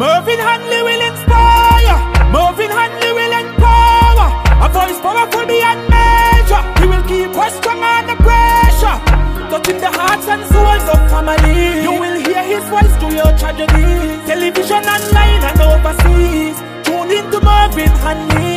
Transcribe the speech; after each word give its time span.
Mervin 0.00 0.38
will 0.38 1.02
inspire. 1.12 1.98
Mervin 2.32 2.72
will 2.72 3.34
empower. 3.36 4.28
A 4.64 4.68
voice 4.72 4.98
powerful 4.98 5.44
beyond 5.44 5.90
measure. 5.90 6.62
He 6.80 6.86
will 6.88 7.04
keep 7.04 7.36
us 7.36 7.54
strong 7.58 7.82
under 7.84 8.16
pressure. 8.16 8.96
Touching 9.50 9.78
the 9.78 9.90
hearts 9.90 10.26
and 10.26 10.42
souls 10.48 10.88
of 10.88 11.10
family. 11.10 11.82
You 11.82 12.00
will 12.00 12.18
hear 12.24 12.42
his 12.42 12.64
voice 12.70 12.96
through 12.96 13.16
your 13.16 13.36
tragedy. 13.36 14.16
Television 14.24 14.82
online 14.88 15.42
and 15.44 15.60
overseas. 15.68 16.56
Tune 16.82 17.10
into 17.10 17.38
Mervin 17.44 17.92
Hanley. 18.00 18.56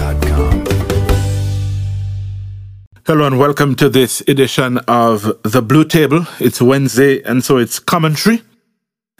Hello 3.05 3.27
and 3.27 3.37
welcome 3.37 3.75
to 3.75 3.89
this 3.89 4.21
edition 4.29 4.77
of 4.87 5.23
The 5.43 5.61
Blue 5.61 5.83
Table. 5.83 6.25
It's 6.39 6.61
Wednesday 6.61 7.21
and 7.23 7.43
so 7.43 7.57
it's 7.57 7.79
commentary. 7.79 8.43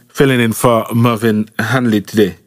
Filling 0.07 0.39
in 0.39 0.53
for 0.53 0.85
Mervin 0.95 1.49
Hanley 1.59 1.99
today. 1.99 2.37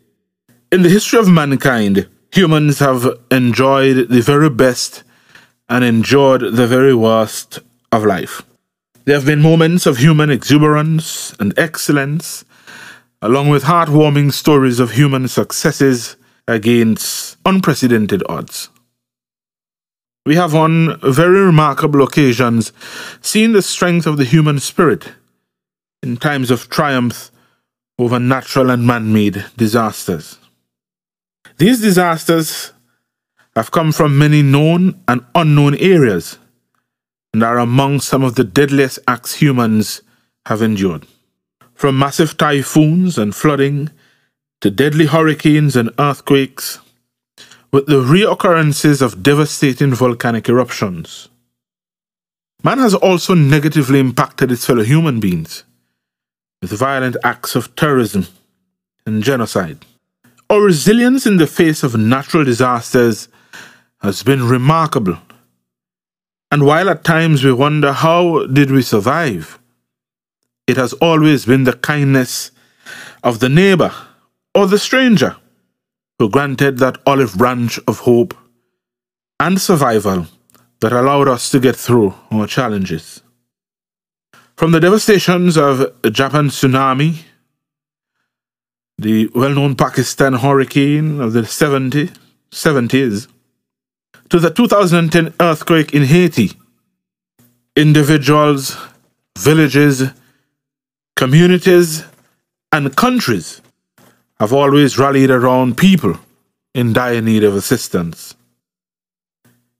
In 0.72 0.80
the 0.80 0.88
history 0.88 1.18
of 1.18 1.28
mankind, 1.28 2.08
humans 2.32 2.78
have 2.78 3.06
enjoyed 3.30 4.08
the 4.08 4.22
very 4.22 4.48
best 4.48 5.02
and 5.68 5.84
endured 5.84 6.40
the 6.40 6.66
very 6.66 6.94
worst 6.94 7.58
of 7.92 8.06
life. 8.06 8.45
There 9.06 9.14
have 9.14 9.24
been 9.24 9.40
moments 9.40 9.86
of 9.86 9.98
human 9.98 10.30
exuberance 10.30 11.32
and 11.38 11.56
excellence, 11.56 12.44
along 13.22 13.50
with 13.50 13.62
heartwarming 13.62 14.32
stories 14.32 14.80
of 14.80 14.90
human 14.90 15.28
successes 15.28 16.16
against 16.48 17.36
unprecedented 17.46 18.24
odds. 18.28 18.68
We 20.26 20.34
have 20.34 20.56
on 20.56 20.98
very 21.02 21.38
remarkable 21.38 22.02
occasions 22.02 22.72
seen 23.20 23.52
the 23.52 23.62
strength 23.62 24.08
of 24.08 24.16
the 24.16 24.24
human 24.24 24.58
spirit 24.58 25.12
in 26.02 26.16
times 26.16 26.50
of 26.50 26.68
triumph 26.68 27.30
over 28.00 28.18
natural 28.18 28.70
and 28.70 28.84
man 28.84 29.12
made 29.12 29.44
disasters. 29.56 30.36
These 31.58 31.80
disasters 31.80 32.72
have 33.54 33.70
come 33.70 33.92
from 33.92 34.18
many 34.18 34.42
known 34.42 35.00
and 35.06 35.24
unknown 35.36 35.76
areas 35.76 36.38
and 37.36 37.44
are 37.44 37.58
among 37.58 38.00
some 38.00 38.24
of 38.24 38.34
the 38.34 38.44
deadliest 38.44 38.98
acts 39.06 39.34
humans 39.34 40.00
have 40.46 40.62
endured. 40.62 41.06
From 41.74 41.98
massive 41.98 42.38
typhoons 42.38 43.18
and 43.18 43.34
flooding 43.34 43.90
to 44.62 44.70
deadly 44.70 45.04
hurricanes 45.04 45.76
and 45.76 45.90
earthquakes, 45.98 46.78
with 47.70 47.84
the 47.88 48.00
reoccurrences 48.00 49.02
of 49.02 49.22
devastating 49.22 49.92
volcanic 49.92 50.48
eruptions. 50.48 51.28
Man 52.64 52.78
has 52.78 52.94
also 52.94 53.34
negatively 53.34 54.00
impacted 54.00 54.50
its 54.50 54.64
fellow 54.64 54.82
human 54.82 55.20
beings 55.20 55.64
with 56.62 56.70
violent 56.72 57.18
acts 57.22 57.54
of 57.54 57.76
terrorism 57.76 58.28
and 59.04 59.22
genocide. 59.22 59.84
Our 60.48 60.62
resilience 60.62 61.26
in 61.26 61.36
the 61.36 61.46
face 61.46 61.82
of 61.82 61.98
natural 61.98 62.44
disasters 62.44 63.28
has 64.00 64.22
been 64.22 64.48
remarkable. 64.48 65.18
And 66.50 66.64
while 66.64 66.88
at 66.88 67.04
times 67.04 67.44
we 67.44 67.52
wonder 67.52 67.92
how 67.92 68.46
did 68.46 68.70
we 68.70 68.82
survive, 68.82 69.58
it 70.66 70.76
has 70.76 70.92
always 70.94 71.44
been 71.44 71.64
the 71.64 71.72
kindness 71.72 72.50
of 73.22 73.40
the 73.40 73.48
neighbor 73.48 73.92
or 74.54 74.66
the 74.66 74.78
stranger 74.78 75.36
who 76.18 76.30
granted 76.30 76.78
that 76.78 76.98
olive 77.06 77.36
branch 77.36 77.78
of 77.86 78.00
hope 78.00 78.34
and 79.38 79.60
survival 79.60 80.26
that 80.80 80.92
allowed 80.92 81.28
us 81.28 81.50
to 81.50 81.60
get 81.60 81.76
through 81.76 82.14
our 82.30 82.46
challenges. 82.46 83.22
From 84.56 84.72
the 84.72 84.80
devastations 84.80 85.58
of 85.58 85.92
Japan 86.10 86.48
tsunami, 86.48 87.22
the 88.98 89.28
well-known 89.34 89.74
Pakistan 89.74 90.34
hurricane 90.34 91.20
of 91.20 91.34
the 91.34 91.44
70, 91.44 92.10
70s, 92.50 93.28
to 94.30 94.38
the 94.38 94.50
2010 94.50 95.34
earthquake 95.40 95.94
in 95.94 96.04
Haiti, 96.04 96.52
individuals, 97.76 98.76
villages, 99.38 100.10
communities, 101.14 102.04
and 102.72 102.96
countries 102.96 103.60
have 104.38 104.52
always 104.52 104.98
rallied 104.98 105.30
around 105.30 105.76
people 105.78 106.18
in 106.74 106.92
dire 106.92 107.22
need 107.22 107.44
of 107.44 107.54
assistance. 107.54 108.34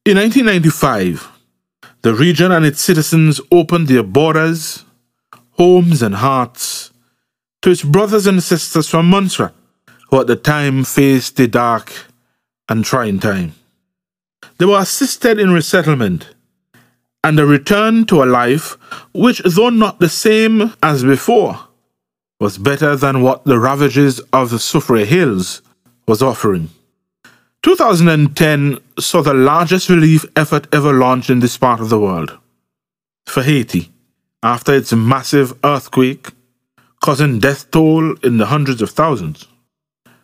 In 0.05 0.17
1995, 0.17 1.29
the 2.03 2.15
region 2.15 2.53
and 2.53 2.65
its 2.65 2.81
citizens 2.81 3.41
opened 3.51 3.89
their 3.89 4.03
borders, 4.03 4.85
homes, 5.53 6.03
and 6.03 6.15
hearts 6.15 6.93
to 7.63 7.71
its 7.71 7.83
brothers 7.83 8.27
and 8.27 8.43
sisters 8.43 8.89
from 8.89 9.11
Montserrat, 9.11 9.53
who 10.11 10.21
at 10.21 10.29
the 10.29 10.37
time 10.37 10.85
faced 10.85 11.39
a 11.41 11.49
dark 11.49 11.93
and 12.69 12.85
trying 12.85 13.19
time. 13.19 13.55
They 14.59 14.65
were 14.65 14.81
assisted 14.81 15.39
in 15.39 15.51
resettlement 15.51 16.35
and 17.23 17.39
a 17.39 17.47
return 17.47 18.07
to 18.07 18.23
a 18.23 18.25
life 18.25 18.79
which, 19.13 19.41
though 19.45 19.71
not 19.71 19.99
the 19.99 20.09
same 20.09 20.73
as 20.83 21.03
before, 21.05 21.59
was 22.39 22.59
better 22.59 22.97
than 22.97 23.23
what 23.23 23.45
the 23.45 23.59
ravages 23.59 24.21
of 24.33 24.51
the 24.51 24.59
Soufriere 24.59 25.07
Hills 25.07 25.63
was 26.07 26.23
offering. 26.23 26.71
2010 27.63 28.79
saw 28.99 29.23
the 29.23 29.35
largest 29.35 29.89
relief 29.89 30.25
effort 30.37 30.69
ever 30.73 30.93
launched 30.93 31.31
in 31.31 31.41
this 31.41 31.59
part 31.59 31.81
of 31.81 31.89
the 31.89 31.99
world. 31.99 32.39
For 33.27 33.43
Haiti, 33.43 33.91
after 34.43 34.75
its 34.75 34.93
massive 34.93 35.59
earthquake, 35.65 36.31
causing 37.03 37.41
death 37.41 37.71
toll 37.71 38.15
in 38.19 38.37
the 38.37 38.47
hundreds 38.47 38.81
of 38.83 38.91
thousands. 38.91 39.47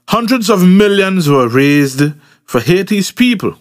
Hundreds 0.08 0.48
of 0.48 0.66
millions 0.66 1.28
were 1.28 1.48
raised 1.48 2.02
for 2.44 2.60
Haiti's 2.60 3.10
people. 3.10 3.58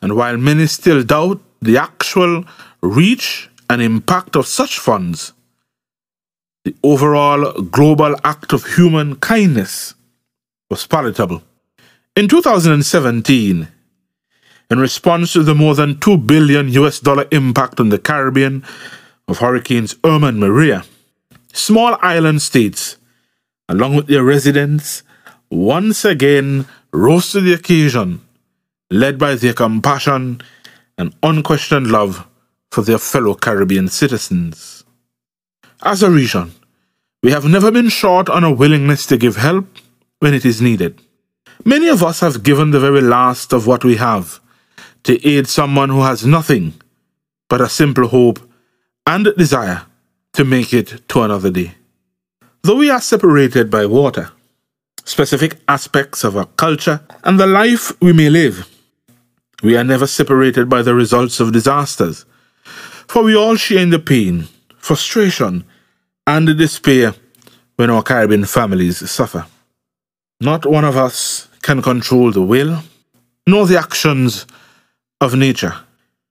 And 0.00 0.16
while 0.16 0.36
many 0.36 0.66
still 0.66 1.02
doubt 1.02 1.40
the 1.60 1.76
actual 1.76 2.44
reach 2.82 3.50
and 3.68 3.82
impact 3.82 4.36
of 4.36 4.46
such 4.46 4.78
funds, 4.78 5.32
the 6.64 6.74
overall 6.82 7.62
global 7.62 8.16
act 8.24 8.52
of 8.52 8.76
human 8.76 9.16
kindness 9.16 9.94
was 10.70 10.86
palatable. 10.86 11.42
In 12.16 12.28
2017, 12.28 13.68
in 14.70 14.78
response 14.78 15.32
to 15.32 15.42
the 15.42 15.54
more 15.54 15.74
than 15.74 15.98
2 15.98 16.18
billion 16.18 16.68
US 16.68 17.00
dollar 17.00 17.26
impact 17.30 17.80
on 17.80 17.88
the 17.88 17.98
Caribbean 17.98 18.64
of 19.26 19.38
Hurricanes 19.38 19.96
Irma 20.04 20.28
and 20.28 20.40
Maria, 20.40 20.84
small 21.52 21.96
island 22.02 22.42
states, 22.42 22.96
along 23.68 23.96
with 23.96 24.06
their 24.06 24.22
residents, 24.22 25.02
once 25.50 26.04
again 26.04 26.66
rose 26.92 27.32
to 27.32 27.40
the 27.40 27.52
occasion, 27.52 28.20
led 28.90 29.18
by 29.18 29.34
their 29.34 29.52
compassion 29.52 30.40
and 30.96 31.14
unquestioned 31.22 31.90
love 31.90 32.26
for 32.70 32.82
their 32.82 32.98
fellow 32.98 33.34
Caribbean 33.34 33.88
citizens. 33.88 34.84
As 35.82 36.02
a 36.02 36.10
region, 36.10 36.52
we 37.22 37.30
have 37.30 37.44
never 37.44 37.70
been 37.70 37.88
short 37.88 38.28
on 38.28 38.44
a 38.44 38.52
willingness 38.52 39.06
to 39.06 39.16
give 39.16 39.36
help 39.36 39.66
when 40.20 40.34
it 40.34 40.44
is 40.44 40.60
needed. 40.60 41.00
Many 41.64 41.88
of 41.88 42.02
us 42.02 42.20
have 42.20 42.42
given 42.42 42.70
the 42.70 42.80
very 42.80 43.00
last 43.00 43.52
of 43.52 43.66
what 43.66 43.84
we 43.84 43.96
have 43.96 44.40
to 45.04 45.26
aid 45.26 45.48
someone 45.48 45.88
who 45.88 46.02
has 46.02 46.24
nothing 46.26 46.74
but 47.48 47.60
a 47.60 47.68
simple 47.68 48.08
hope 48.08 48.40
and 49.06 49.28
desire 49.36 49.82
to 50.34 50.44
make 50.44 50.72
it 50.72 51.08
to 51.08 51.22
another 51.22 51.50
day. 51.50 51.74
Though 52.62 52.76
we 52.76 52.90
are 52.90 53.00
separated 53.00 53.70
by 53.70 53.86
water, 53.86 54.30
specific 55.04 55.58
aspects 55.66 56.24
of 56.24 56.36
our 56.36 56.46
culture, 56.56 57.00
and 57.24 57.40
the 57.40 57.46
life 57.46 57.98
we 58.00 58.12
may 58.12 58.28
live, 58.28 58.68
we 59.62 59.76
are 59.76 59.84
never 59.84 60.06
separated 60.06 60.68
by 60.68 60.82
the 60.82 60.94
results 60.94 61.40
of 61.40 61.52
disasters, 61.52 62.24
for 63.06 63.22
we 63.22 63.34
all 63.36 63.56
share 63.56 63.80
in 63.80 63.90
the 63.90 63.98
pain 63.98 64.48
frustration, 64.88 65.64
and 66.26 66.48
the 66.48 66.54
despair 66.54 67.14
when 67.76 67.90
our 67.90 68.02
Caribbean 68.02 68.46
families 68.46 69.10
suffer. 69.10 69.44
Not 70.40 70.64
one 70.64 70.84
of 70.84 70.96
us 70.96 71.48
can 71.60 71.82
control 71.82 72.32
the 72.32 72.42
will 72.42 72.82
nor 73.46 73.66
the 73.66 73.78
actions 73.78 74.46
of 75.20 75.34
nature. 75.34 75.74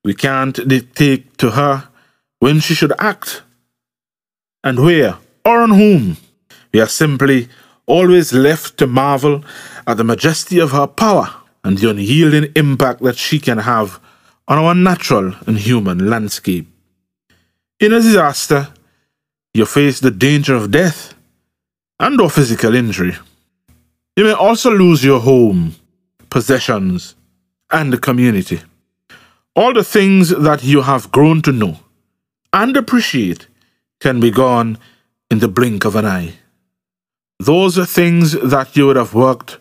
We 0.03 0.15
can't 0.15 0.55
dictate 0.67 1.37
to 1.37 1.51
her 1.51 1.87
when 2.39 2.59
she 2.59 2.73
should 2.73 2.93
act 2.99 3.43
and 4.63 4.79
where 4.79 5.17
or 5.45 5.61
on 5.61 5.71
whom. 5.71 6.17
We 6.73 6.79
are 6.81 6.87
simply 6.87 7.49
always 7.85 8.33
left 8.33 8.77
to 8.77 8.87
marvel 8.87 9.43
at 9.85 9.97
the 9.97 10.03
majesty 10.03 10.59
of 10.59 10.71
her 10.71 10.87
power 10.87 11.33
and 11.67 11.77
the 11.79 11.89
unyielding 11.89 12.49
impact 12.55 13.01
that 13.01 13.17
she 13.17 13.39
can 13.39 13.57
have 13.57 13.99
on 14.47 14.57
our 14.57 14.73
natural 14.73 15.33
and 15.45 15.57
human 15.57 16.09
landscape. 16.09 16.65
In 17.81 17.91
a 17.91 17.99
disaster, 17.99 18.69
you 19.53 19.65
face 19.65 19.99
the 19.99 20.09
danger 20.09 20.55
of 20.55 20.71
death 20.71 21.13
and 21.99 22.21
or 22.21 22.29
physical 22.29 22.73
injury. 22.73 23.17
You 24.15 24.23
may 24.23 24.31
also 24.31 24.71
lose 24.71 25.03
your 25.03 25.19
home, 25.19 25.75
possessions, 26.29 27.15
and 27.69 27.91
the 27.91 27.97
community. 27.97 28.61
All 29.53 29.73
the 29.73 29.83
things 29.83 30.29
that 30.29 30.63
you 30.63 30.83
have 30.83 31.11
grown 31.11 31.41
to 31.41 31.51
know 31.51 31.81
and 32.53 32.77
appreciate 32.77 33.47
can 33.99 34.21
be 34.21 34.31
gone 34.31 34.77
in 35.29 35.39
the 35.39 35.49
blink 35.49 35.83
of 35.83 35.97
an 35.97 36.05
eye. 36.05 36.35
Those 37.41 37.77
are 37.77 37.85
things 37.85 38.31
that 38.31 38.77
you 38.77 38.87
would 38.87 38.95
have 38.95 39.13
worked 39.13 39.57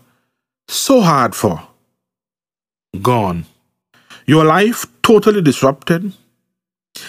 so 0.68 1.00
hard 1.00 1.34
for. 1.34 1.66
Gone. 3.02 3.46
Your 4.26 4.44
life 4.44 4.87
totally 5.02 5.43
disrupted, 5.43 6.12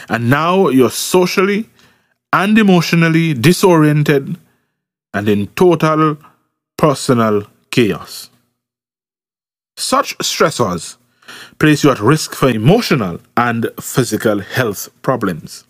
and 0.09 0.29
now 0.29 0.69
you're 0.69 0.91
socially 0.91 1.69
and 2.31 2.57
emotionally 2.57 3.33
disoriented 3.33 4.37
and 5.13 5.29
in 5.29 5.47
total 5.47 6.17
personal 6.77 7.47
chaos. 7.71 8.29
Such 9.75 10.17
stressors 10.19 10.97
place 11.59 11.83
you 11.83 11.91
at 11.91 11.99
risk 11.99 12.35
for 12.35 12.49
emotional 12.49 13.19
and 13.35 13.69
physical 13.79 14.39
health 14.39 14.89
problems. 15.01 15.65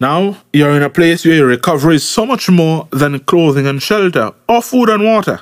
Now 0.00 0.38
you're 0.52 0.76
in 0.76 0.82
a 0.82 0.90
place 0.90 1.24
where 1.24 1.34
your 1.34 1.46
recovery 1.46 1.96
is 1.96 2.08
so 2.08 2.26
much 2.26 2.50
more 2.50 2.88
than 2.90 3.20
clothing 3.20 3.66
and 3.66 3.82
shelter 3.82 4.32
or 4.48 4.62
food 4.62 4.88
and 4.88 5.04
water. 5.04 5.40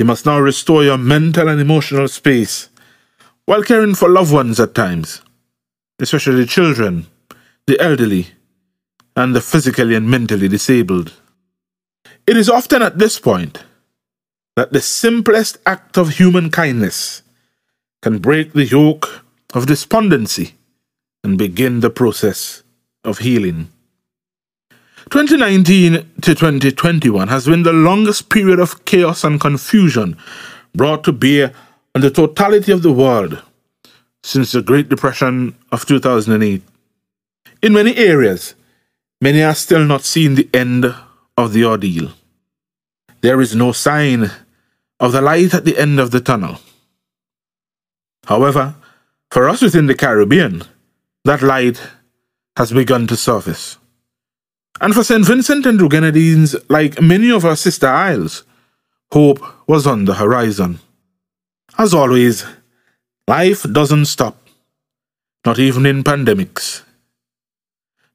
You 0.00 0.06
must 0.06 0.24
now 0.24 0.40
restore 0.40 0.82
your 0.82 0.96
mental 0.96 1.46
and 1.46 1.60
emotional 1.60 2.08
space 2.08 2.70
while 3.44 3.62
caring 3.62 3.94
for 3.94 4.08
loved 4.08 4.32
ones 4.32 4.58
at 4.58 4.74
times, 4.74 5.20
especially 5.98 6.46
children, 6.46 7.06
the 7.66 7.78
elderly, 7.78 8.28
and 9.14 9.36
the 9.36 9.42
physically 9.42 9.94
and 9.94 10.10
mentally 10.10 10.48
disabled. 10.48 11.12
It 12.26 12.38
is 12.38 12.48
often 12.48 12.80
at 12.80 12.96
this 12.96 13.20
point 13.20 13.62
that 14.56 14.72
the 14.72 14.80
simplest 14.80 15.58
act 15.66 15.98
of 15.98 16.16
human 16.16 16.48
kindness 16.48 17.20
can 18.00 18.20
break 18.20 18.54
the 18.54 18.64
yoke 18.64 19.26
of 19.52 19.66
despondency 19.66 20.54
and 21.22 21.36
begin 21.36 21.80
the 21.80 21.90
process 21.90 22.62
of 23.04 23.18
healing. 23.18 23.70
2019 25.08 25.92
to 26.20 26.34
2021 26.34 27.28
has 27.28 27.46
been 27.46 27.62
the 27.62 27.72
longest 27.72 28.28
period 28.28 28.60
of 28.60 28.84
chaos 28.84 29.24
and 29.24 29.40
confusion 29.40 30.16
brought 30.74 31.02
to 31.04 31.12
bear 31.12 31.52
on 31.94 32.02
the 32.02 32.10
totality 32.10 32.70
of 32.70 32.82
the 32.82 32.92
world 32.92 33.42
since 34.22 34.52
the 34.52 34.62
Great 34.62 34.88
Depression 34.88 35.56
of 35.72 35.86
2008. 35.86 36.62
In 37.62 37.72
many 37.72 37.96
areas, 37.96 38.54
many 39.20 39.42
are 39.42 39.54
still 39.54 39.84
not 39.84 40.04
seeing 40.04 40.34
the 40.34 40.48
end 40.52 40.94
of 41.36 41.52
the 41.52 41.64
ordeal. 41.64 42.12
There 43.22 43.40
is 43.40 43.56
no 43.56 43.72
sign 43.72 44.30
of 45.00 45.12
the 45.12 45.22
light 45.22 45.54
at 45.54 45.64
the 45.64 45.78
end 45.78 45.98
of 45.98 46.10
the 46.10 46.20
tunnel. 46.20 46.60
However, 48.26 48.74
for 49.30 49.48
us 49.48 49.62
within 49.62 49.86
the 49.86 49.94
Caribbean, 49.94 50.62
that 51.24 51.42
light 51.42 51.80
has 52.56 52.72
begun 52.72 53.06
to 53.06 53.16
surface. 53.16 53.79
And 54.80 54.94
for 54.94 55.04
St. 55.04 55.24
Vincent 55.26 55.66
and 55.66 55.78
the 55.78 55.88
Grenadines, 55.88 56.56
like 56.70 57.02
many 57.02 57.30
of 57.30 57.44
our 57.44 57.56
sister 57.56 57.86
isles, 57.86 58.44
hope 59.12 59.38
was 59.68 59.86
on 59.86 60.06
the 60.06 60.14
horizon. 60.14 60.78
As 61.76 61.92
always, 61.92 62.46
life 63.28 63.62
doesn't 63.70 64.06
stop, 64.06 64.38
not 65.44 65.58
even 65.58 65.84
in 65.84 66.02
pandemics. 66.02 66.82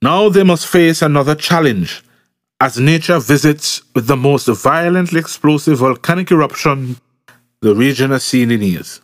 Now 0.01 0.29
they 0.29 0.44
must 0.44 0.65
face 0.65 1.03
another 1.03 1.35
challenge 1.35 2.03
as 2.59 2.79
nature 2.79 3.19
visits 3.19 3.81
with 3.94 4.07
the 4.07 4.17
most 4.17 4.47
violently 4.47 5.19
explosive 5.19 5.79
volcanic 5.79 6.31
eruption 6.31 6.97
the 7.62 7.75
region 7.75 8.09
has 8.09 8.23
seen 8.23 8.50
in 8.50 8.62
years. 8.62 9.01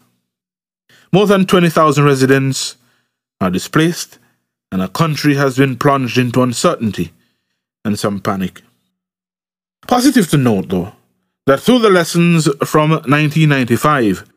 More 1.13 1.27
than 1.27 1.45
20,000 1.45 2.03
residents 2.05 2.77
are 3.39 3.51
displaced 3.51 4.17
and 4.71 4.81
a 4.81 4.87
country 4.87 5.35
has 5.35 5.57
been 5.57 5.75
plunged 5.75 6.17
into 6.17 6.41
uncertainty 6.41 7.11
and 7.83 7.97
some 7.97 8.19
panic. 8.19 8.61
Positive 9.87 10.29
to 10.29 10.37
note, 10.37 10.69
though, 10.69 10.93
that 11.47 11.59
through 11.59 11.79
the 11.79 11.89
lessons 11.89 12.47
from 12.65 12.91
1995, 12.91 14.29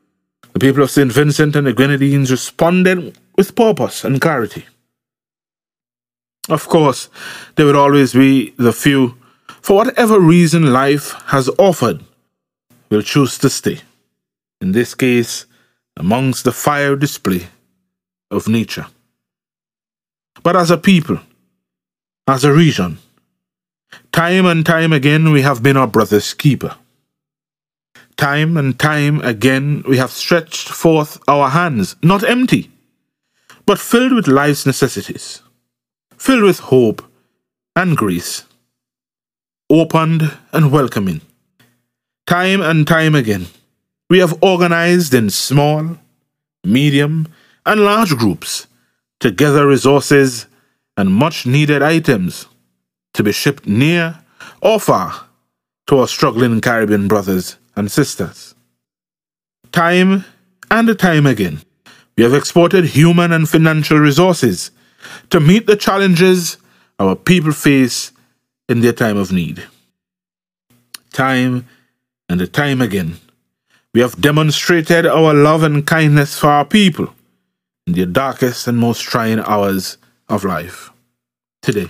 the 0.52 0.58
people 0.58 0.82
of 0.82 0.90
St. 0.90 1.12
Vincent 1.12 1.56
and 1.56 1.66
the 1.66 1.72
Grenadines 1.72 2.30
responded 2.30 3.18
with 3.36 3.54
purpose 3.54 4.04
and 4.04 4.20
clarity. 4.20 4.64
Of 6.48 6.68
course, 6.68 7.08
there 7.56 7.66
will 7.66 7.76
always 7.76 8.12
be 8.12 8.54
the 8.56 8.72
few, 8.72 9.16
for 9.60 9.76
whatever 9.76 10.20
reason 10.20 10.72
life 10.72 11.12
has 11.26 11.48
offered, 11.58 12.00
will 12.90 13.02
choose 13.02 13.38
to 13.38 13.50
stay. 13.50 13.80
In 14.60 14.72
this 14.72 14.94
case, 14.94 15.46
amongst 15.96 16.44
the 16.44 16.52
fire 16.52 16.96
display 16.96 17.48
of 18.30 18.48
nature 18.48 18.86
but 20.44 20.56
as 20.56 20.70
a 20.70 20.76
people, 20.76 21.18
as 22.28 22.44
a 22.44 22.52
region. 22.52 22.98
Time 24.12 24.46
and 24.46 24.64
time 24.64 24.92
again 24.92 25.32
we 25.32 25.42
have 25.42 25.62
been 25.62 25.76
our 25.76 25.86
brother's 25.86 26.34
keeper. 26.34 26.76
Time 28.16 28.56
and 28.56 28.78
time 28.78 29.20
again 29.20 29.82
we 29.88 29.96
have 29.96 30.10
stretched 30.10 30.68
forth 30.68 31.18
our 31.26 31.50
hands, 31.50 31.96
not 32.02 32.22
empty, 32.22 32.70
but 33.66 33.78
filled 33.78 34.12
with 34.12 34.28
life's 34.28 34.66
necessities, 34.66 35.42
filled 36.16 36.44
with 36.44 36.60
hope 36.60 37.02
and 37.74 37.96
grace, 37.96 38.44
opened 39.68 40.32
and 40.52 40.70
welcoming. 40.70 41.20
Time 42.26 42.60
and 42.62 42.86
time 42.86 43.14
again 43.14 43.46
we 44.08 44.20
have 44.20 44.38
organized 44.42 45.12
in 45.12 45.30
small, 45.30 45.98
medium, 46.62 47.26
and 47.66 47.80
large 47.80 48.14
groups 48.16 48.66
to 49.20 49.30
gather 49.30 49.66
resources 49.66 50.46
and 50.96 51.12
much 51.12 51.46
needed 51.46 51.82
items 51.82 52.46
to 53.14 53.22
be 53.22 53.32
shipped 53.32 53.66
near 53.66 54.18
or 54.60 54.78
far 54.78 55.26
to 55.86 55.98
our 55.98 56.08
struggling 56.08 56.60
Caribbean 56.60 57.08
brothers 57.08 57.56
and 57.76 57.90
sisters. 57.90 58.54
Time 59.72 60.24
and 60.70 60.98
time 60.98 61.26
again, 61.26 61.62
we 62.16 62.22
have 62.22 62.34
exported 62.34 62.84
human 62.84 63.32
and 63.32 63.48
financial 63.48 63.98
resources 63.98 64.70
to 65.30 65.40
meet 65.40 65.66
the 65.66 65.76
challenges 65.76 66.58
our 66.98 67.16
people 67.16 67.52
face 67.52 68.12
in 68.68 68.80
their 68.80 68.92
time 68.92 69.16
of 69.16 69.32
need. 69.32 69.64
Time 71.12 71.66
and 72.28 72.52
time 72.52 72.80
again, 72.80 73.16
we 73.92 74.00
have 74.00 74.20
demonstrated 74.20 75.06
our 75.06 75.34
love 75.34 75.62
and 75.62 75.86
kindness 75.86 76.38
for 76.38 76.48
our 76.48 76.64
people 76.64 77.14
in 77.86 77.92
the 77.92 78.06
darkest 78.06 78.66
and 78.66 78.78
most 78.78 79.02
trying 79.02 79.40
hours 79.40 79.98
of 80.28 80.44
life. 80.44 80.90
Today, 81.62 81.88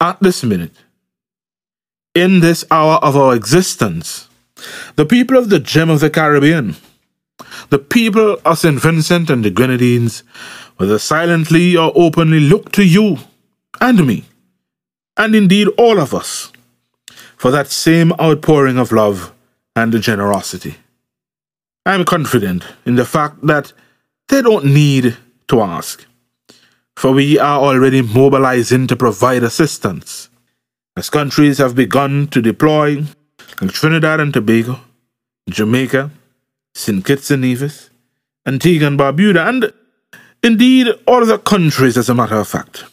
Uh, 0.00 0.10
at 0.10 0.20
this 0.20 0.44
minute, 0.44 0.74
in 2.14 2.40
this 2.40 2.64
hour 2.70 2.96
of 2.96 3.16
our 3.16 3.34
existence, 3.34 4.28
the 4.96 5.06
people 5.06 5.36
of 5.36 5.48
the 5.48 5.58
gem 5.58 5.90
of 5.90 6.00
the 6.00 6.10
Caribbean, 6.10 6.76
the 7.70 7.78
people 7.78 8.38
of 8.44 8.58
St. 8.58 8.80
Vincent 8.80 9.30
and 9.30 9.44
the 9.44 9.50
Grenadines, 9.50 10.22
whether 10.76 10.98
silently 10.98 11.76
or 11.76 11.92
openly, 11.94 12.40
look 12.40 12.72
to 12.72 12.84
you 12.84 13.18
and 13.80 14.06
me, 14.06 14.24
and 15.16 15.34
indeed 15.34 15.68
all 15.78 15.98
of 15.98 16.14
us, 16.14 16.52
for 17.36 17.50
that 17.50 17.68
same 17.68 18.12
outpouring 18.20 18.78
of 18.78 18.92
love 18.92 19.32
and 19.74 20.00
generosity. 20.00 20.76
I 21.84 21.94
am 21.94 22.04
confident 22.04 22.64
in 22.84 22.96
the 22.96 23.04
fact 23.04 23.46
that 23.46 23.72
they 24.28 24.42
don't 24.42 24.66
need 24.66 25.16
to 25.48 25.60
ask, 25.60 26.04
for 26.96 27.12
we 27.12 27.38
are 27.38 27.60
already 27.60 28.00
mobilizing 28.02 28.86
to 28.86 28.96
provide 28.96 29.42
assistance. 29.42 30.30
As 30.96 31.10
countries 31.10 31.58
have 31.58 31.74
begun 31.74 32.26
to 32.28 32.40
deploy, 32.40 33.04
like 33.60 33.72
Trinidad 33.72 34.18
and 34.18 34.32
Tobago, 34.32 34.80
Jamaica, 35.48 36.10
St. 36.74 37.04
Kitts 37.04 37.30
and 37.30 37.42
Nevis, 37.42 37.90
Antigua 38.46 38.88
and 38.88 38.98
Barbuda, 38.98 39.46
and 39.46 39.72
indeed 40.42 40.88
all 41.06 41.22
other 41.22 41.38
countries 41.38 41.98
as 41.98 42.08
a 42.08 42.14
matter 42.14 42.36
of 42.36 42.48
fact. 42.48 42.84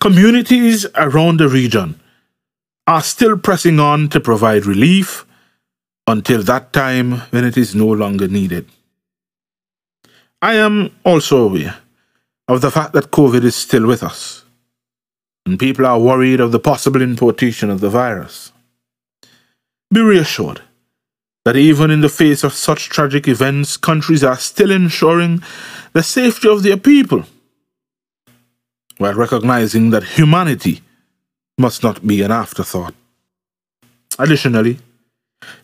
Communities 0.00 0.86
around 0.96 1.38
the 1.38 1.48
region 1.48 2.00
are 2.86 3.02
still 3.02 3.38
pressing 3.38 3.78
on 3.78 4.08
to 4.08 4.20
provide 4.20 4.66
relief 4.66 5.24
until 6.06 6.42
that 6.42 6.72
time 6.72 7.20
when 7.30 7.44
it 7.44 7.56
is 7.56 7.74
no 7.74 7.86
longer 7.86 8.26
needed. 8.26 8.68
I 10.42 10.54
am 10.54 10.90
also 11.04 11.44
aware 11.48 11.76
of 12.48 12.60
the 12.60 12.70
fact 12.70 12.92
that 12.92 13.10
COVID 13.10 13.42
is 13.44 13.54
still 13.54 13.86
with 13.86 14.02
us, 14.02 14.44
and 15.46 15.58
people 15.58 15.86
are 15.86 15.98
worried 15.98 16.40
of 16.40 16.52
the 16.52 16.58
possible 16.58 17.02
importation 17.02 17.70
of 17.70 17.80
the 17.80 17.90
virus. 17.90 18.52
Be 19.92 20.00
reassured 20.00 20.62
that 21.44 21.56
even 21.56 21.90
in 21.90 22.00
the 22.00 22.08
face 22.08 22.42
of 22.42 22.52
such 22.52 22.88
tragic 22.88 23.28
events, 23.28 23.76
countries 23.76 24.24
are 24.24 24.38
still 24.38 24.70
ensuring 24.70 25.42
the 25.92 26.02
safety 26.02 26.48
of 26.48 26.62
their 26.62 26.76
people, 26.76 27.24
while 28.98 29.14
recognizing 29.14 29.90
that 29.90 30.04
humanity 30.04 30.82
must 31.58 31.82
not 31.82 32.06
be 32.06 32.22
an 32.22 32.30
afterthought. 32.30 32.94
Additionally, 34.18 34.78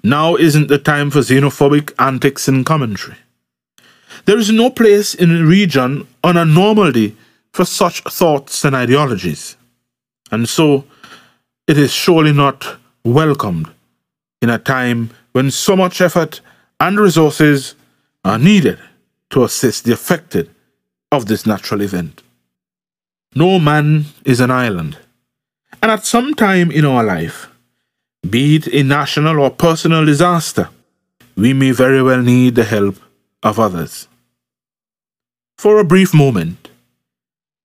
now 0.03 0.37
isn't 0.37 0.69
the 0.69 0.79
time 0.79 1.11
for 1.11 1.21
xenophobic 1.21 1.93
antics 1.99 2.49
and 2.49 2.67
commentary. 2.67 3.17
There 4.31 4.39
is 4.39 4.53
no 4.53 4.71
place 4.71 5.13
in 5.13 5.31
the 5.37 5.45
region 5.45 6.07
on 6.23 6.37
a 6.37 6.45
normal 6.45 6.93
day 6.93 7.17
for 7.53 7.65
such 7.65 8.03
thoughts 8.03 8.65
and 8.65 8.77
ideologies, 8.77 9.57
and 10.31 10.49
so 10.49 10.85
it 11.67 11.77
is 11.77 11.93
surely 11.93 12.33
not 12.33 12.77
welcomed 13.03 13.69
in 14.41 14.49
a 14.49 14.61
time 14.61 15.11
when 15.33 15.51
so 15.51 15.75
much 15.75 16.01
effort 16.01 16.43
and 16.79 16.97
resources 17.01 17.75
are 18.25 18.39
needed 18.39 18.79
to 19.31 19.43
assist 19.43 19.83
the 19.83 19.93
affected 19.95 20.49
of 21.11 21.27
this 21.27 21.45
natural 21.45 21.83
event. 21.83 22.23
No 23.35 23.59
man 23.59 24.05
is 24.25 24.39
an 24.39 24.53
island, 24.53 24.97
and 25.83 25.91
at 25.91 26.07
some 26.07 26.35
time 26.35 26.71
in 26.71 26.85
our 26.85 27.03
life, 27.03 27.49
be 28.23 28.55
it 28.55 28.69
a 28.69 28.85
national 28.85 29.41
or 29.41 29.51
personal 29.51 30.05
disaster, 30.05 30.69
we 31.35 31.53
may 31.53 31.73
very 31.73 32.01
well 32.01 32.23
need 32.23 32.55
the 32.55 32.63
help 32.77 32.95
of 33.43 33.59
others. 33.59 34.07
For 35.61 35.79
a 35.79 35.85
brief 35.85 36.15
moment, 36.15 36.71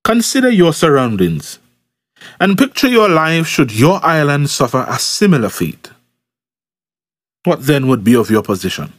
consider 0.03 0.49
your 0.49 0.73
surroundings 0.73 1.59
and 2.41 2.57
picture 2.57 2.89
your 2.89 3.07
life 3.07 3.47
should 3.47 3.71
your 3.71 4.05
island 4.05 4.49
suffer 4.49 4.85
a 4.85 4.99
similar 4.99 5.47
fate. 5.47 5.91
What 7.45 7.67
then 7.67 7.87
would 7.87 8.03
be 8.03 8.13
of 8.13 8.29
your 8.29 8.43
position? 8.43 8.91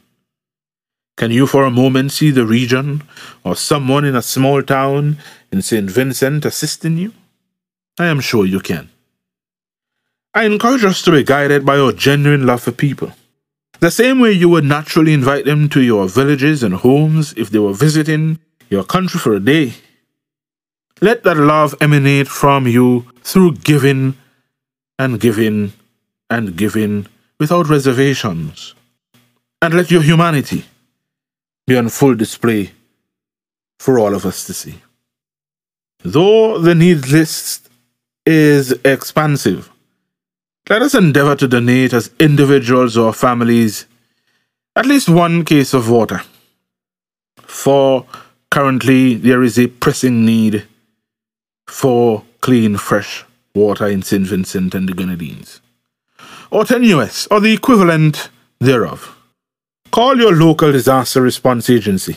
Can 1.18 1.30
you 1.30 1.46
for 1.46 1.66
a 1.66 1.70
moment 1.70 2.12
see 2.12 2.30
the 2.30 2.46
region 2.46 3.02
or 3.44 3.54
someone 3.54 4.06
in 4.06 4.16
a 4.16 4.22
small 4.22 4.62
town 4.62 5.18
in 5.52 5.60
St. 5.60 5.90
Vincent 5.90 6.46
assisting 6.46 6.96
you? 6.96 7.12
I 7.98 8.06
am 8.06 8.20
sure 8.20 8.46
you 8.46 8.60
can. 8.60 8.88
I 10.32 10.44
encourage 10.44 10.84
us 10.84 11.02
to 11.02 11.12
be 11.12 11.22
guided 11.22 11.66
by 11.66 11.76
our 11.76 11.92
genuine 11.92 12.46
love 12.46 12.62
for 12.62 12.72
people. 12.72 13.12
The 13.80 13.90
same 13.90 14.20
way 14.20 14.32
you 14.32 14.48
would 14.48 14.64
naturally 14.64 15.12
invite 15.12 15.44
them 15.44 15.68
to 15.68 15.82
your 15.82 16.08
villages 16.08 16.62
and 16.62 16.76
homes 16.76 17.34
if 17.36 17.50
they 17.50 17.58
were 17.58 17.74
visiting 17.74 18.38
your 18.68 18.85
country 18.85 19.18
for 19.20 19.35
a 19.35 19.40
day. 19.40 19.75
Let 21.00 21.25
that 21.25 21.37
love 21.37 21.75
emanate 21.80 22.28
from 22.28 22.66
you 22.66 23.06
through 23.23 23.56
giving 23.56 24.16
and 24.99 25.20
giving 25.20 25.73
and 26.30 26.56
giving 26.56 27.06
without 27.38 27.68
reservations. 27.68 28.75
And 29.61 29.75
let 29.75 29.90
your 29.90 30.02
humanity 30.02 30.64
be 31.66 31.76
on 31.76 31.88
full 31.88 32.14
display 32.14 32.73
for 33.78 33.99
all 33.99 34.14
of 34.14 34.25
us 34.25 34.46
to 34.46 34.54
see. 34.54 34.80
Though 36.02 36.58
the 36.58 36.75
need 36.75 37.08
list 37.08 37.68
is 38.25 38.73
expansive, 38.85 39.70
let 40.68 40.82
us 40.82 40.94
endeavor 40.94 41.37
to 41.37 41.49
donate 41.49 41.92
as 41.92 42.11
individuals 42.18 42.96
or 42.96 43.12
families 43.12 43.87
at 44.75 44.87
least 44.87 45.08
one 45.08 45.44
case 45.44 45.73
of 45.73 45.88
water. 45.88 46.23
For 47.42 48.06
currently 48.50 49.14
there 49.14 49.42
is 49.42 49.58
a 49.58 49.68
pressing 49.68 50.24
need 50.24 50.64
for 51.66 52.24
clean, 52.40 52.76
fresh 52.76 53.24
water 53.54 53.86
in 53.86 54.02
St. 54.02 54.26
Vincent 54.26 54.74
and 54.74 54.88
the 54.88 54.94
Grenadines, 54.94 55.60
or 56.50 56.64
10 56.64 56.82
US, 56.84 57.26
or 57.30 57.40
the 57.40 57.52
equivalent 57.52 58.28
thereof. 58.60 59.16
Call 59.90 60.18
your 60.18 60.34
local 60.34 60.72
disaster 60.72 61.22
response 61.22 61.70
agency 61.70 62.16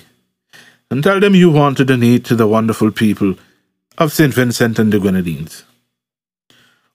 and 0.92 1.04
tell 1.04 1.20
them 1.20 1.36
you 1.36 1.50
want 1.50 1.78
to 1.78 1.86
donate 1.86 2.26
to 2.26 2.36
the 2.36 2.48
wonderful 2.48 2.92
people 2.92 3.36
of 3.98 4.12
St. 4.12 4.34
Vincent 4.34 4.80
and 4.80 4.92
the 4.92 5.00
Grenadines. 5.00 5.64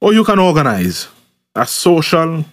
Or 0.00 0.12
you 0.12 0.24
can 0.24 0.38
organize 0.38 1.08
as 1.54 1.70
social, 1.70 2.44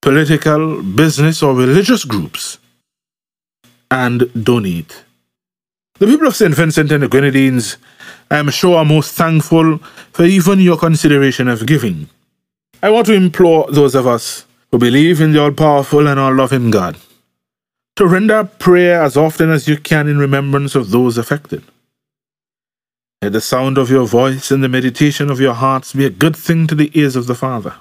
political, 0.00 0.82
business, 0.82 1.42
or 1.42 1.54
religious 1.54 2.04
groups 2.04 2.58
and 3.90 4.30
donate. 4.44 5.04
The 5.98 6.06
people 6.06 6.28
of 6.28 6.36
St. 6.36 6.54
Vincent 6.54 6.92
and 6.92 7.02
the 7.02 7.08
Grenadines, 7.08 7.76
I 8.30 8.38
am 8.38 8.50
sure, 8.50 8.76
are 8.76 8.84
most 8.84 9.14
thankful 9.14 9.78
for 10.12 10.24
even 10.24 10.60
your 10.60 10.76
consideration 10.76 11.48
of 11.48 11.66
giving. 11.66 12.08
I 12.82 12.90
want 12.90 13.06
to 13.06 13.14
implore 13.14 13.66
those 13.70 13.96
of 13.96 14.06
us 14.06 14.46
who 14.70 14.78
believe 14.78 15.20
in 15.20 15.32
the 15.32 15.42
all 15.42 15.52
powerful 15.52 16.06
and 16.06 16.20
all 16.20 16.34
loving 16.34 16.70
God 16.70 16.96
to 17.96 18.06
render 18.06 18.44
prayer 18.44 19.02
as 19.02 19.16
often 19.16 19.50
as 19.50 19.66
you 19.66 19.76
can 19.76 20.06
in 20.06 20.18
remembrance 20.18 20.76
of 20.76 20.90
those 20.90 21.18
affected. 21.18 21.64
Let 23.20 23.32
the 23.32 23.40
sound 23.40 23.76
of 23.76 23.90
your 23.90 24.06
voice 24.06 24.52
and 24.52 24.62
the 24.62 24.68
meditation 24.68 25.28
of 25.28 25.40
your 25.40 25.54
hearts 25.54 25.94
be 25.94 26.06
a 26.06 26.10
good 26.10 26.36
thing 26.36 26.68
to 26.68 26.76
the 26.76 26.92
ears 26.94 27.16
of 27.16 27.26
the 27.26 27.34
Father. 27.34 27.74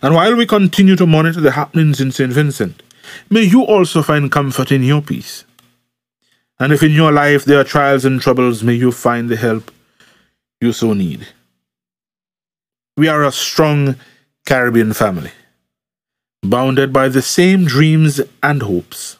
And 0.00 0.14
while 0.14 0.34
we 0.34 0.46
continue 0.46 0.96
to 0.96 1.06
monitor 1.06 1.42
the 1.42 1.50
happenings 1.50 2.00
in 2.00 2.10
St. 2.10 2.32
Vincent, 2.32 2.82
may 3.28 3.42
you 3.42 3.62
also 3.64 4.00
find 4.00 4.32
comfort 4.32 4.72
in 4.72 4.82
your 4.82 5.02
peace. 5.02 5.44
And 6.62 6.72
if 6.72 6.80
in 6.84 6.92
your 6.92 7.10
life 7.10 7.44
there 7.44 7.58
are 7.58 7.64
trials 7.64 8.04
and 8.04 8.20
troubles, 8.20 8.62
may 8.62 8.74
you 8.74 8.92
find 8.92 9.28
the 9.28 9.34
help 9.34 9.72
you 10.60 10.72
so 10.72 10.92
need. 10.92 11.26
We 12.96 13.08
are 13.08 13.24
a 13.24 13.32
strong 13.32 13.96
Caribbean 14.46 14.92
family, 14.92 15.32
bounded 16.40 16.92
by 16.92 17.08
the 17.08 17.20
same 17.20 17.64
dreams 17.64 18.20
and 18.44 18.62
hopes, 18.62 19.18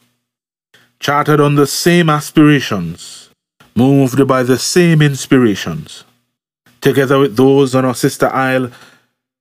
chartered 1.01 1.41
on 1.41 1.57
the 1.57 1.67
same 1.67 2.09
aspirations, 2.09 3.31
moved 3.75 4.25
by 4.29 4.45
the 4.45 4.57
same 4.57 5.03
inspirations. 5.03 6.05
Together 6.81 7.19
with 7.19 7.35
those 7.37 7.75
on 7.75 7.85
our 7.85 7.97
sister 7.97 8.29
isle, 8.29 8.71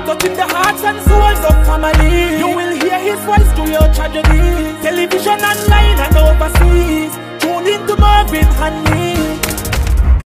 Touching 0.07 0.37
the 0.37 0.47
hearts 0.47 0.85
and 0.85 1.01
souls 1.03 1.43
of 1.49 1.57
family. 1.67 2.39
You 2.39 2.49
will 2.55 2.75
hear 2.77 2.99
his 3.01 3.21
voice 3.25 3.51
through 3.55 3.73
your 3.73 3.89
tragedy. 3.95 4.79
Television 4.83 5.41
online 5.41 5.99
and 6.05 6.17
overseas. 6.17 7.13
Tune 7.43 7.67
in 7.67 7.87
to 7.89 7.97
Mervin 7.97 8.47
Hanley. 8.61 9.14